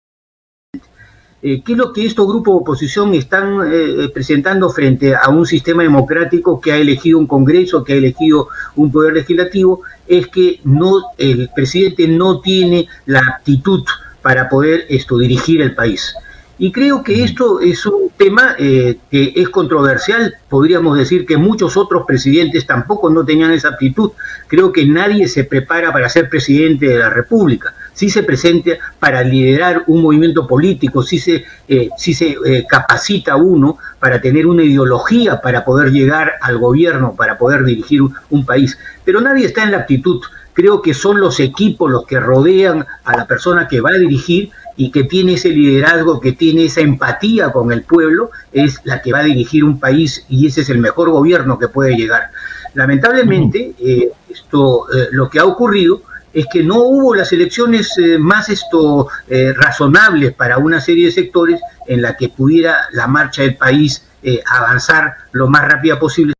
Eh, 1.46 1.62
qué 1.64 1.72
es 1.72 1.78
lo 1.78 1.92
que 1.92 2.04
estos 2.04 2.26
grupos 2.26 2.54
de 2.54 2.60
oposición 2.62 3.14
están 3.14 3.60
eh, 3.72 4.08
presentando 4.12 4.68
frente 4.68 5.14
a 5.14 5.28
un 5.28 5.46
sistema 5.46 5.84
democrático 5.84 6.60
que 6.60 6.72
ha 6.72 6.76
elegido 6.76 7.20
un 7.20 7.28
Congreso, 7.28 7.84
que 7.84 7.92
ha 7.92 7.96
elegido 7.96 8.48
un 8.74 8.90
poder 8.90 9.14
legislativo, 9.14 9.82
es 10.08 10.26
que 10.26 10.58
no 10.64 11.04
el 11.16 11.48
presidente 11.54 12.08
no 12.08 12.40
tiene 12.40 12.88
la 13.06 13.20
aptitud 13.20 13.84
para 14.22 14.48
poder 14.48 14.86
esto 14.88 15.18
dirigir 15.18 15.62
el 15.62 15.72
país. 15.76 16.16
Y 16.58 16.72
creo 16.72 17.04
que 17.04 17.22
esto 17.22 17.60
es 17.60 17.84
un 17.86 18.10
tema 18.16 18.56
eh, 18.58 18.98
que 19.10 19.32
es 19.36 19.48
controversial. 19.50 20.34
Podríamos 20.48 20.98
decir 20.98 21.26
que 21.26 21.36
muchos 21.36 21.76
otros 21.76 22.04
presidentes 22.06 22.66
tampoco 22.66 23.08
no 23.10 23.24
tenían 23.24 23.52
esa 23.52 23.68
aptitud. 23.68 24.12
Creo 24.48 24.72
que 24.72 24.84
nadie 24.86 25.28
se 25.28 25.44
prepara 25.44 25.92
para 25.92 26.08
ser 26.08 26.28
presidente 26.30 26.86
de 26.86 26.98
la 26.98 27.10
República. 27.10 27.74
Sí 27.96 28.10
se 28.10 28.22
presenta 28.24 28.72
para 29.00 29.22
liderar 29.22 29.84
un 29.86 30.02
movimiento 30.02 30.46
político, 30.46 31.02
sí 31.02 31.18
se, 31.18 31.46
eh, 31.66 31.88
se 31.96 32.36
eh, 32.44 32.66
capacita 32.68 33.36
uno 33.36 33.78
para 33.98 34.20
tener 34.20 34.46
una 34.46 34.62
ideología, 34.62 35.40
para 35.40 35.64
poder 35.64 35.90
llegar 35.90 36.32
al 36.42 36.58
gobierno, 36.58 37.14
para 37.16 37.38
poder 37.38 37.64
dirigir 37.64 38.02
un 38.28 38.44
país. 38.44 38.78
Pero 39.02 39.22
nadie 39.22 39.46
está 39.46 39.62
en 39.62 39.70
la 39.70 39.78
aptitud. 39.78 40.20
Creo 40.52 40.82
que 40.82 40.92
son 40.92 41.20
los 41.20 41.40
equipos 41.40 41.90
los 41.90 42.04
que 42.04 42.20
rodean 42.20 42.84
a 43.02 43.16
la 43.16 43.26
persona 43.26 43.66
que 43.66 43.80
va 43.80 43.88
a 43.90 43.98
dirigir 43.98 44.50
y 44.76 44.90
que 44.90 45.04
tiene 45.04 45.32
ese 45.32 45.48
liderazgo, 45.48 46.20
que 46.20 46.32
tiene 46.32 46.66
esa 46.66 46.82
empatía 46.82 47.50
con 47.50 47.72
el 47.72 47.82
pueblo, 47.82 48.30
es 48.52 48.78
la 48.84 49.00
que 49.00 49.10
va 49.10 49.20
a 49.20 49.24
dirigir 49.24 49.64
un 49.64 49.80
país 49.80 50.26
y 50.28 50.46
ese 50.46 50.60
es 50.60 50.68
el 50.68 50.80
mejor 50.80 51.08
gobierno 51.08 51.58
que 51.58 51.68
puede 51.68 51.96
llegar. 51.96 52.30
Lamentablemente, 52.74 53.72
eh, 53.78 54.10
esto, 54.28 54.86
eh, 54.94 55.08
lo 55.12 55.30
que 55.30 55.38
ha 55.38 55.46
ocurrido 55.46 56.02
es 56.36 56.46
que 56.52 56.62
no 56.62 56.82
hubo 56.82 57.14
las 57.14 57.32
elecciones 57.32 57.96
eh, 57.98 58.18
más 58.18 58.48
esto 58.48 59.08
razonables 59.56 60.34
para 60.34 60.58
una 60.58 60.80
serie 60.80 61.06
de 61.06 61.12
sectores 61.12 61.60
en 61.86 62.02
la 62.02 62.16
que 62.16 62.28
pudiera 62.28 62.76
la 62.92 63.06
marcha 63.06 63.42
del 63.42 63.56
país 63.56 64.02
avanzar 64.46 65.14
lo 65.32 65.48
más 65.48 65.68
rápida 65.68 65.98
posible 65.98 66.36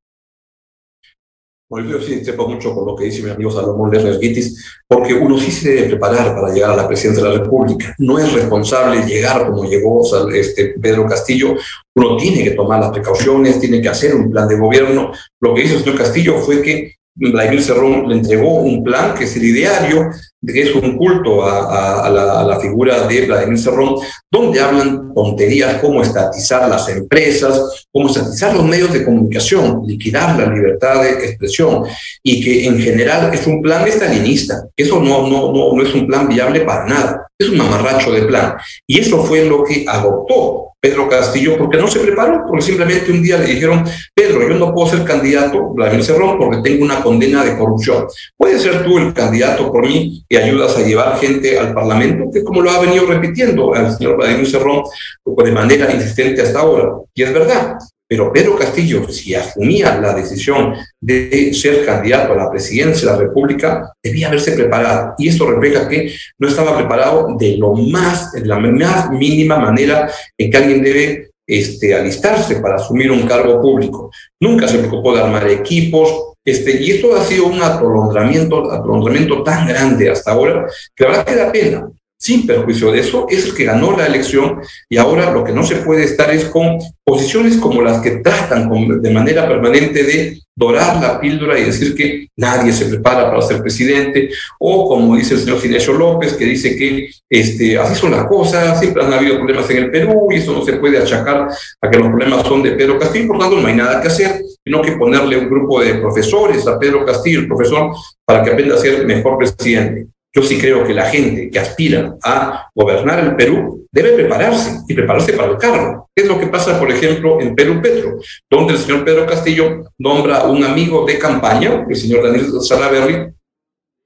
bueno, 1.69 1.91
yo 1.91 2.01
sí 2.01 2.25
sepa 2.25 2.47
mucho 2.47 2.73
por 2.73 2.87
lo 2.87 2.95
que 2.95 3.07
dice 3.07 3.25
mi 3.25 3.31
amigo 3.31 3.51
Salomón 3.51 3.91
Lerner 3.91 4.21
Guitis, 4.21 4.81
porque 4.87 5.15
uno 5.15 5.37
sí 5.37 5.51
se 5.51 5.75
debe 5.75 5.89
preparar 5.89 6.33
para 6.33 6.55
llegar 6.55 6.71
a 6.71 6.77
la 6.77 6.87
presidencia 6.87 7.25
de 7.25 7.31
la 7.31 7.43
República. 7.43 7.93
No 7.99 8.21
es 8.21 8.33
responsable 8.33 9.05
llegar 9.05 9.49
como 9.49 9.65
llegó 9.65 10.01
este, 10.33 10.77
Pedro 10.81 11.09
Castillo. 11.09 11.57
Uno 11.97 12.17
tiene 12.17 12.45
que 12.45 12.53
tomar 12.53 12.79
las 12.79 12.93
precauciones, 12.93 13.59
tiene 13.59 13.83
que 13.83 13.89
hacer 13.89 14.15
un 14.15 14.31
plan 14.31 14.47
de 14.47 14.57
gobierno. 14.57 15.11
Lo 15.41 15.55
que 15.55 15.65
hizo 15.65 15.75
el 15.75 15.81
señor 15.83 15.99
Castillo 15.99 16.39
fue 16.39 16.63
que 16.63 16.95
Vladimir 17.17 17.63
Cerrón 17.63 18.09
le 18.09 18.17
entregó 18.17 18.61
un 18.61 18.85
plan 18.85 19.15
que 19.15 19.25
es 19.25 19.37
el 19.37 19.45
ideario, 19.45 20.11
es 20.47 20.75
un 20.75 20.97
culto 20.97 21.45
a, 21.45 22.09
la, 22.11 22.61
figura 22.61 23.07
de 23.07 23.27
Vladimir 23.27 23.59
Cerrón, 23.59 23.97
donde 24.31 24.61
hablan 24.61 25.13
tonterías 25.15 25.81
como 25.81 26.03
estatizar 26.03 26.69
las 26.69 26.89
empresas, 26.89 27.87
como 27.93 28.09
estatizar 28.09 28.55
los 28.55 28.65
medios 28.65 28.93
de 28.93 29.05
comunicación, 29.05 29.83
liquidar 29.87 30.39
la 30.39 30.53
libertad 30.53 31.03
de 31.03 31.11
expresión, 31.27 31.85
y 32.23 32.43
que 32.43 32.67
en 32.67 32.79
general 32.79 33.33
es 33.35 33.47
un 33.47 33.61
plan 33.61 33.87
estalinista. 33.87 34.67
Eso 34.77 35.01
no, 35.01 35.29
no, 35.29 35.53
no, 35.53 35.73
no 35.75 35.83
es 35.83 35.95
un 35.95 36.07
plan 36.07 36.29
viable 36.29 36.61
para 36.61 36.87
nada, 36.87 37.27
es 37.39 37.49
un 37.49 37.59
mamarracho 37.59 38.13
de 38.13 38.23
plan. 38.23 38.55
Y 38.87 39.01
eso 39.01 39.23
fue 39.25 39.45
lo 39.45 39.63
que 39.65 39.85
adoptó 39.87 40.67
Pedro 40.87 41.09
Castillo 41.09 41.57
porque 41.59 41.79
no 41.79 41.89
se 41.89 41.99
preparó, 41.99 42.45
porque 42.47 42.63
simplemente 42.63 43.11
un 43.11 43.23
día 43.23 43.39
le 43.39 43.47
dijeron, 43.47 43.85
Pedro, 44.15 44.49
yo 44.49 44.55
no 44.55 44.73
puedo 44.73 44.89
ser 44.89 45.05
candidato, 45.05 45.71
Vladimir 45.75 46.05
Cerrón, 46.05 46.39
porque 46.39 46.59
tengo 46.63 46.85
una 46.85 47.03
condena 47.03 47.45
de 47.45 47.57
corrupción. 47.57 48.07
Puedes 48.37 48.63
ser 48.63 48.85
tú 48.85 48.99
el 48.99 49.13
candidato 49.13 49.73
por 49.73 49.85
mí 49.85 50.25
ayudas 50.39 50.77
a 50.77 50.83
llevar 50.83 51.19
gente 51.19 51.59
al 51.59 51.75
Parlamento, 51.75 52.31
que 52.33 52.43
como 52.45 52.61
lo 52.61 52.71
ha 52.71 52.81
venido 52.81 53.07
repitiendo 53.07 53.75
el 53.75 53.91
señor 53.93 54.17
Vladimir 54.17 54.47
Cerrón 54.47 54.83
de 55.25 55.53
manera 55.53 55.93
insistente 55.93 56.43
hasta 56.43 56.61
ahora. 56.61 56.91
Y 57.15 57.23
es 57.23 57.33
verdad, 57.33 57.77
pero 58.09 58.33
Pedro 58.33 58.57
Castillo, 58.57 59.09
si 59.09 59.35
asumía 59.35 59.99
la 60.01 60.15
decisión 60.15 60.75
de 61.01 61.53
ser 61.53 61.85
candidato 61.85 62.33
a 62.33 62.37
la 62.37 62.51
presidencia 62.51 63.09
de 63.09 63.17
la 63.17 63.23
República, 63.23 63.93
debía 64.03 64.29
haberse 64.29 64.53
preparado. 64.53 65.15
Y 65.19 65.29
esto 65.29 65.51
refleja 65.51 65.89
que 65.89 66.15
no 66.39 66.47
estaba 66.47 66.77
preparado 66.77 67.37
de 67.37 67.57
lo 67.57 67.75
más, 67.75 68.33
de 68.33 68.47
la 68.47 68.59
más 68.59 69.11
mínima 69.11 69.59
manera 69.59 70.09
en 70.39 70.51
que 70.51 70.57
alguien 70.57 70.83
debe 70.83 71.31
este, 71.49 71.95
alistarse 71.95 72.57
para 72.57 72.77
asumir 72.77 73.11
un 73.11 73.27
cargo 73.27 73.61
público. 73.61 74.11
Nunca 74.41 74.69
se 74.69 74.79
preocupó 74.79 75.15
de 75.15 75.23
armar 75.23 75.49
equipos, 75.49 76.35
este, 76.47 76.81
y 76.81 76.93
esto 76.93 77.17
ha 77.17 77.25
sido 77.25 77.47
un 77.47 77.61
atolondramiento, 77.61 78.71
atolondramiento 78.73 79.43
tan 79.43 79.67
grande 79.67 80.09
hasta 80.09 80.31
ahora 80.31 80.67
que 80.95 81.05
la 81.05 81.11
verdad 81.11 81.27
que 81.27 81.35
da 81.35 81.53
pena 81.53 81.91
sin 82.19 82.47
perjuicio 82.47 82.93
de 82.93 83.01
eso, 83.01 83.27
es 83.29 83.47
el 83.47 83.55
que 83.55 83.65
ganó 83.65 83.97
la 83.97 84.07
elección 84.07 84.61
y 84.89 84.97
ahora 84.97 85.31
lo 85.31 85.45
que 85.45 85.53
no 85.53 85.63
se 85.63 85.77
puede 85.77 86.05
estar 86.05 86.31
es 86.31 86.47
con 86.47 86.79
posiciones 87.05 87.57
como 87.57 87.83
las 87.83 88.01
que 88.01 88.17
tratan 88.17 88.71
de 89.01 89.11
manera 89.11 89.47
permanente 89.47 90.03
de 90.03 90.41
dorar 90.59 91.01
la 91.03 91.21
píldora 91.21 91.59
y 91.59 91.65
decir 91.65 91.95
que 91.95 92.29
nadie 92.37 92.73
se 92.73 92.87
prepara 92.87 93.29
para 93.31 93.43
ser 93.43 93.61
presidente, 93.61 94.31
o 94.59 94.89
como 94.89 95.15
dice 95.15 95.35
el 95.35 95.41
señor 95.41 95.61
Sinesio 95.61 95.93
López, 95.93 96.33
que 96.33 96.47
dice 96.47 96.75
que 96.77 97.11
este, 97.29 97.79
así 97.79 97.95
son 97.95 98.13
las 98.13 98.27
cosas, 98.27 98.81
siempre 98.81 99.05
han 99.05 99.13
habido 99.13 99.37
problemas 99.37 99.69
en 99.69 99.77
el 99.77 99.91
Perú 99.91 100.29
y 100.31 100.37
eso 100.37 100.55
no 100.55 100.65
se 100.65 100.75
puede 100.75 100.99
achacar 100.99 101.49
a 101.83 101.91
que 101.91 101.99
los 101.99 102.09
problemas 102.09 102.47
son 102.47 102.63
de 102.63 102.73
Pedro 102.73 102.99
Castillo, 102.99 103.29
por 103.29 103.39
tanto 103.39 103.61
no 103.61 103.69
hay 103.69 103.77
nada 103.77 104.01
que 104.01 104.09
hacer, 104.09 104.43
sino 104.65 104.81
que 104.81 104.93
ponerle 104.93 105.37
un 105.37 105.51
grupo 105.51 105.83
de 105.83 105.97
profesores 105.97 106.67
a 106.67 106.79
Pedro 106.79 107.05
Castillo, 107.05 107.41
el 107.41 107.47
profesor, 107.47 107.95
para 108.25 108.43
que 108.43 108.51
aprenda 108.51 108.77
a 108.77 108.79
ser 108.79 109.05
mejor 109.05 109.37
presidente. 109.37 110.07
Yo 110.37 110.43
sí 110.43 110.59
creo 110.59 110.87
que 110.87 110.93
la 110.93 111.07
gente 111.07 111.49
que 111.51 111.59
aspira 111.59 112.15
a 112.23 112.69
gobernar 112.75 113.21
el 113.21 113.35
Perú 113.37 113.87
debe 113.91 114.13
prepararse 114.13 114.81
y 114.87 114.93
prepararse 114.93 115.33
para 115.33 115.53
el 115.53 115.57
cargo. 115.57 116.11
¿Qué 116.15 116.25
es 116.25 116.29
lo 116.29 116.39
que 116.39 116.49
pasa, 116.49 116.79
por 116.79 116.93
ejemplo, 116.93 117.41
en 117.41 117.55
Perú 117.55 117.81
Petro, 117.83 118.19
donde 118.51 118.75
el 118.75 118.79
señor 118.79 119.03
Pedro 119.03 119.25
Castillo 119.25 119.85
nombra 119.97 120.45
un 120.45 120.63
amigo 120.63 121.07
de 121.07 121.19
campaña, 121.19 121.87
el 121.89 121.97
señor 121.97 122.23
Daniel 122.23 122.61
Salaverry, 122.61 123.33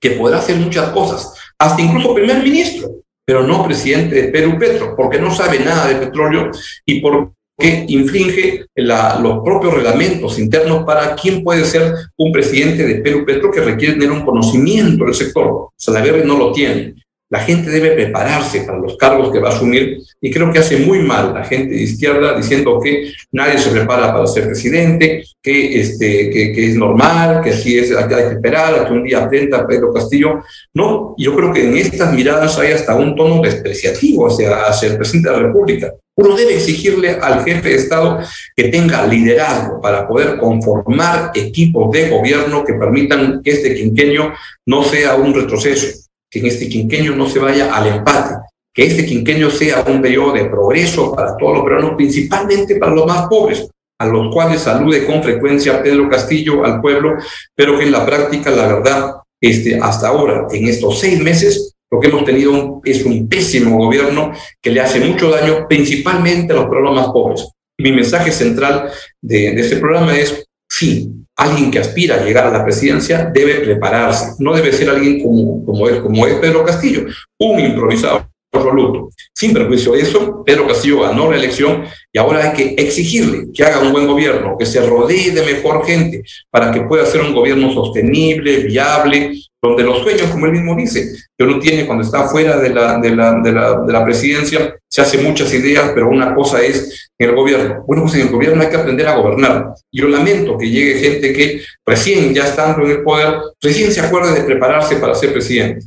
que 0.01 0.11
podrá 0.13 0.39
hacer 0.39 0.55
muchas 0.55 0.91
cosas, 0.91 1.35
hasta 1.59 1.83
incluso 1.83 2.15
primer 2.15 2.41
ministro, 2.45 2.89
pero 3.27 3.43
no 3.43 3.65
presidente 3.65 4.15
de 4.15 4.29
Perú 4.29 4.57
Petro, 4.57 4.95
porque 4.97 5.19
no 5.19 5.35
sabe 5.35 5.59
nada 5.59 5.89
de 5.89 5.97
petróleo 5.97 6.53
y 6.87 7.01
por 7.01 7.33
que 7.61 7.85
infringe 7.89 8.67
los 8.75 9.45
propios 9.45 9.75
reglamentos 9.75 10.39
internos 10.39 10.85
para 10.85 11.15
quién 11.15 11.45
puede 11.45 11.65
ser 11.65 11.95
un 12.17 12.33
presidente 12.33 12.85
de 12.85 12.97
Perú 12.97 13.25
Petro 13.25 13.53
que 13.53 13.61
requiere 13.61 13.95
tener 13.95 14.11
un 14.11 14.25
conocimiento 14.25 15.05
del 15.05 15.15
sector. 15.15 15.69
Salaverry 15.77 16.27
no 16.27 16.37
lo 16.37 16.53
tiene. 16.53 16.95
La 17.29 17.41
gente 17.41 17.71
debe 17.71 17.93
prepararse 17.93 18.63
para 18.63 18.79
los 18.79 18.97
cargos 18.97 19.31
que 19.31 19.39
va 19.39 19.51
a 19.51 19.53
asumir 19.53 19.99
y 20.21 20.31
creo 20.31 20.53
que 20.53 20.59
hace 20.59 20.77
muy 20.77 20.99
mal 20.99 21.33
la 21.33 21.45
gente 21.45 21.75
de 21.75 21.83
izquierda 21.83 22.37
diciendo 22.37 22.79
que 22.83 23.13
nadie 23.33 23.59
se 23.59 23.71
prepara 23.71 24.13
para 24.13 24.27
ser 24.27 24.47
presidente, 24.47 25.25
que, 25.43 25.81
este, 25.81 26.31
que, 26.31 26.69
es 26.69 26.77
normal, 26.77 27.41
que 27.43 27.51
así 27.51 27.79
es, 27.79 27.91
hay 27.97 28.07
que 28.07 28.35
esperar 28.35 28.87
que 28.87 28.93
un 28.93 29.05
día 29.05 29.25
aprenda 29.25 29.67
Pedro 29.67 29.93
Castillo. 29.93 30.43
No, 30.75 31.15
yo 31.17 31.35
creo 31.35 31.53
que 31.53 31.67
en 31.67 31.79
estas 31.79 32.13
miradas 32.13 32.59
hay 32.59 32.73
hasta 32.73 32.95
un 32.97 33.17
tono 33.17 33.41
despreciativo 33.41 34.29
hacia, 34.29 34.67
hacia 34.67 34.91
el 34.91 34.97
presidente 34.97 35.31
de 35.31 35.37
la 35.37 35.43
República. 35.43 35.95
Uno 36.17 36.37
debe 36.37 36.57
exigirle 36.57 37.13
al 37.13 37.43
jefe 37.43 37.71
de 37.71 37.75
Estado 37.77 38.19
que 38.55 38.65
tenga 38.65 39.07
liderazgo 39.07 39.81
para 39.81 40.07
poder 40.07 40.37
conformar 40.37 41.31
equipos 41.35 41.91
de 41.93 42.11
gobierno 42.11 42.63
que 42.63 42.75
permitan 42.75 43.41
que 43.43 43.53
este 43.53 43.75
quinquenio 43.75 44.35
no 44.67 44.83
sea 44.83 45.15
un 45.15 45.33
retroceso 45.33 45.87
que 46.31 46.39
en 46.39 46.47
este 46.47 46.69
quinquenio 46.69 47.17
no 47.17 47.29
se 47.29 47.41
vaya 47.41 47.75
al 47.75 47.89
empate, 47.89 48.37
que 48.73 48.87
este 48.87 49.05
quinquenio 49.05 49.51
sea 49.51 49.85
un 49.87 50.01
periodo 50.01 50.33
de 50.33 50.45
progreso 50.45 51.15
para 51.15 51.37
todos 51.37 51.55
los 51.55 51.65
peruanos, 51.65 51.95
principalmente 51.97 52.77
para 52.77 52.95
los 52.95 53.07
más 53.07 53.27
pobres, 53.29 53.69
a 53.99 54.07
los 54.07 54.33
cuales 54.33 54.63
salude 54.63 55.05
con 55.05 55.23
frecuencia 55.23 55.83
Pedro 55.83 56.09
Castillo 56.09 56.65
al 56.65 56.81
pueblo, 56.81 57.17
pero 57.55 57.79
que 57.79 57.85
en 57.85 57.93
la 57.93 58.07
práctica, 58.07 58.51
la 58.51 58.67
verdad, 58.67 59.15
este, 59.41 59.79
hasta 59.79 60.09
ahora, 60.09 60.47
en 60.51 60.69
estos 60.69 61.01
seis 61.01 61.21
meses, 61.21 61.75
lo 61.91 61.99
que 61.99 62.09
hemos 62.09 62.25
tenido 62.25 62.81
es 62.85 63.05
un 63.05 63.29
pésimo 63.29 63.77
gobierno 63.77 64.33
que 64.63 64.71
le 64.71 64.81
hace 64.81 65.01
mucho 65.01 65.31
daño, 65.31 65.67
principalmente 65.69 66.53
a 66.53 66.57
los 66.57 66.67
peruanos 66.67 66.95
más 66.95 67.07
pobres. 67.09 67.49
mi 67.79 67.93
mensaje 67.93 68.31
central 68.31 68.91
de, 69.21 69.59
este 69.61 69.77
programa 69.77 70.17
es, 70.17 70.47
sí, 70.69 71.11
alguien 71.37 71.71
que 71.71 71.81
aspira 71.81 72.17
a 72.17 72.25
llegar 72.25 72.47
a 72.47 72.51
la 72.51 72.65
presidencia 72.65 73.31
debe 73.35 73.55
prepararse, 73.57 74.35
no 74.39 74.55
debe 74.55 74.73
ser 74.73 74.91
alguien 74.91 75.23
como, 75.23 75.65
como, 75.65 76.27
es, 76.27 76.35
Pedro 76.35 76.65
Castillo, 76.65 77.07
un 77.39 77.59
improvisado 77.59 78.30
absoluto. 78.53 79.11
Sin 79.35 79.53
perjuicio 79.53 79.93
de 79.93 80.01
eso, 80.01 80.43
Pedro 80.45 80.67
Castillo 80.67 81.03
ganó 81.03 81.31
la 81.31 81.37
elección 81.37 81.85
y 82.13 82.19
ahora 82.19 82.51
hay 82.51 82.57
que 82.57 82.83
exigirle 82.83 83.49
que 83.55 83.65
haga 83.65 83.81
un 83.81 83.93
buen 83.93 84.07
gobierno, 84.07 84.57
que 84.59 84.67
se 84.67 84.85
rodee 84.87 85.31
de 85.31 85.43
mejor 85.43 85.85
gente 85.85 86.23
para 86.51 86.71
que 86.73 86.83
pueda 86.83 87.07
ser 87.07 87.23
un 87.23 87.35
gobierno 87.35 87.73
sostenible, 87.73 88.65
viable, 88.65 89.33
donde 89.63 89.83
los 89.83 89.99
sueños, 89.99 90.31
como 90.31 90.47
él 90.47 90.53
mismo 90.53 90.75
dice, 90.75 91.13
que 91.37 91.45
uno 91.45 91.59
tiene 91.59 91.87
cuando 91.87 92.03
está 92.03 92.27
fuera 92.29 92.57
de 92.57 92.71
la, 92.71 92.99
de 92.99 93.15
la, 93.15 93.41
de 93.41 93.53
la, 93.53 93.81
de 93.83 93.93
la 93.93 94.05
presidencia, 94.05 94.75
se 94.89 95.03
hace 95.03 95.19
muchas 95.19 95.53
ideas, 95.53 95.93
pero 95.95 96.09
una 96.09 96.35
cosa 96.35 96.63
es 96.63 97.11
en 97.19 97.29
el 97.29 97.37
gobierno. 97.37 97.85
Bueno, 97.87 98.05
pues 98.05 98.15
en 98.15 98.23
el 98.23 98.33
gobierno 98.33 98.63
hay 98.63 98.71
que 98.71 98.77
aprender 98.77 99.07
a 99.07 99.17
gobernar. 99.17 99.75
Yo 99.93 100.09
lamento 100.09 100.57
que 100.57 100.69
llegue 100.69 100.99
gente 100.99 101.33
que 101.33 101.63
recién 101.87 102.35
ya 102.35 102.45
estando 102.45 102.85
en 102.85 102.93
el 102.93 103.03
poder, 103.03 103.35
recién 103.61 103.93
se 103.93 104.01
acuerde 104.01 104.33
de 104.33 104.45
prepararse 104.45 104.97
para 104.97 105.15
ser 105.15 105.33
presidente. 105.33 105.87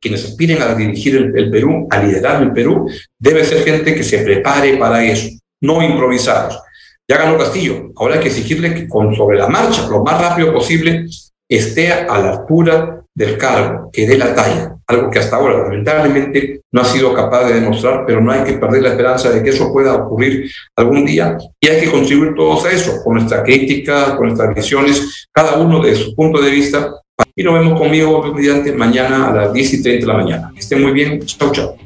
Quienes 0.00 0.24
aspiren 0.24 0.62
a 0.62 0.74
dirigir 0.74 1.32
el, 1.34 1.50
Perú, 1.50 1.86
a 1.90 2.02
liderar 2.02 2.42
el 2.42 2.52
Perú, 2.52 2.88
debe 3.18 3.44
ser 3.44 3.64
gente 3.64 3.94
que 3.94 4.02
se 4.02 4.18
prepare 4.18 4.76
para 4.76 5.04
eso, 5.04 5.28
no 5.60 5.82
improvisados. 5.82 6.60
Ya 7.08 7.18
ganó 7.18 7.38
Castillo, 7.38 7.92
ahora 7.96 8.16
hay 8.16 8.20
que 8.20 8.28
exigirle 8.28 8.74
que 8.74 8.88
con, 8.88 9.14
sobre 9.14 9.38
la 9.38 9.48
marcha, 9.48 9.86
lo 9.88 10.02
más 10.02 10.20
rápido 10.20 10.52
posible, 10.52 11.06
esté 11.48 11.92
a 11.92 12.18
la 12.18 12.30
altura 12.32 13.02
del 13.14 13.38
cargo, 13.38 13.90
que 13.92 14.06
dé 14.06 14.18
la 14.18 14.34
talla, 14.34 14.76
algo 14.86 15.10
que 15.10 15.18
hasta 15.18 15.36
ahora 15.36 15.64
lamentablemente 15.64 16.62
no 16.72 16.82
ha 16.82 16.84
sido 16.84 17.14
capaz 17.14 17.48
de 17.48 17.54
demostrar, 17.54 18.04
pero 18.06 18.20
no 18.20 18.30
hay 18.30 18.44
que 18.44 18.54
perder 18.54 18.82
la 18.82 18.90
esperanza 18.90 19.30
de 19.30 19.42
que 19.42 19.50
eso 19.50 19.72
pueda 19.72 19.94
ocurrir 19.94 20.50
algún 20.76 21.06
día 21.06 21.38
y 21.60 21.68
hay 21.68 21.80
que 21.80 21.90
contribuir 21.90 22.34
todos 22.34 22.66
a 22.66 22.72
eso, 22.72 23.02
con 23.02 23.14
nuestra 23.14 23.42
crítica, 23.42 24.16
con 24.16 24.26
nuestras 24.26 24.54
visiones, 24.54 25.28
cada 25.32 25.56
uno 25.56 25.82
de 25.82 25.94
su 25.94 26.14
punto 26.14 26.40
de 26.40 26.50
vista. 26.50 26.92
Y 27.34 27.42
nos 27.42 27.54
vemos 27.54 27.78
conmigo 27.78 28.22
mediante 28.32 28.72
mañana 28.72 29.28
a 29.28 29.32
las 29.32 29.52
10 29.52 29.74
y 29.74 29.82
30 29.82 30.06
de 30.06 30.12
la 30.12 30.18
mañana. 30.18 30.50
Que 30.54 30.60
estén 30.60 30.82
muy 30.82 30.92
bien. 30.92 31.20
Chao, 31.24 31.52
chao. 31.52 31.76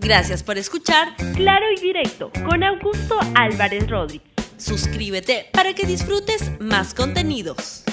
Gracias 0.00 0.42
por 0.42 0.58
escuchar 0.58 1.14
Claro 1.36 1.66
y 1.76 1.80
Directo 1.80 2.32
con 2.48 2.64
Augusto 2.64 3.18
Álvarez 3.34 3.88
Rodríguez. 3.88 4.26
Suscríbete 4.56 5.46
para 5.52 5.74
que 5.74 5.86
disfrutes 5.86 6.50
más 6.60 6.94
contenidos. 6.94 7.84